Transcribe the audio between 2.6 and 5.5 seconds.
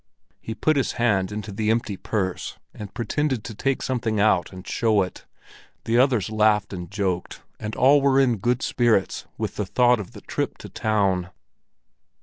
and pretended to take something out and show it.